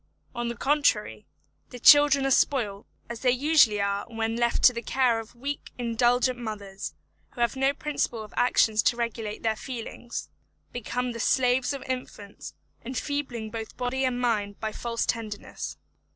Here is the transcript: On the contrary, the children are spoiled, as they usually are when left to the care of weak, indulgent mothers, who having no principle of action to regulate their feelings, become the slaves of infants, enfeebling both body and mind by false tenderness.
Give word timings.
On 0.33 0.47
the 0.47 0.55
contrary, 0.55 1.27
the 1.69 1.77
children 1.77 2.25
are 2.25 2.31
spoiled, 2.31 2.87
as 3.07 3.19
they 3.19 3.29
usually 3.29 3.79
are 3.79 4.03
when 4.07 4.35
left 4.35 4.63
to 4.63 4.73
the 4.73 4.81
care 4.81 5.19
of 5.19 5.35
weak, 5.35 5.69
indulgent 5.77 6.39
mothers, 6.39 6.95
who 7.35 7.41
having 7.41 7.59
no 7.59 7.71
principle 7.71 8.23
of 8.23 8.33
action 8.35 8.75
to 8.77 8.97
regulate 8.97 9.43
their 9.43 9.55
feelings, 9.55 10.27
become 10.71 11.11
the 11.11 11.19
slaves 11.19 11.71
of 11.71 11.83
infants, 11.83 12.55
enfeebling 12.83 13.51
both 13.51 13.77
body 13.77 14.03
and 14.03 14.19
mind 14.19 14.59
by 14.59 14.71
false 14.71 15.05
tenderness. 15.05 15.77